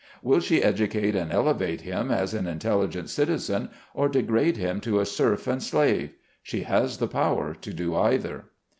[0.23, 5.05] Will she educate and elevate him as an intelligent citizen or degrade him to a
[5.05, 6.15] serf and slave?
[6.41, 8.45] She has the power to do either.